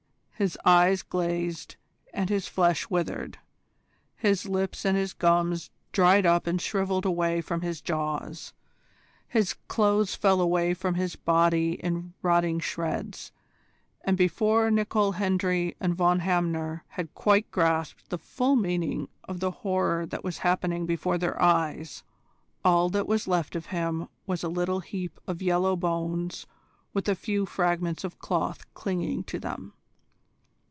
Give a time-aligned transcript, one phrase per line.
[0.41, 1.75] His eyes glazed
[2.11, 3.37] and his flesh withered;
[4.15, 8.51] his lips and his gums dried up and shrivelled away from his jaws.
[9.27, 13.31] His clothes fell away from his body in rotting shreds,
[14.03, 19.51] and before Nicol Hendry and Von Hamner had quite grasped the full meaning of the
[19.51, 22.01] horror that was happening before their eyes,
[22.65, 26.47] all that was left of him was a little heap of yellow bones
[26.95, 29.73] with a few fragments of cloth clinging to them.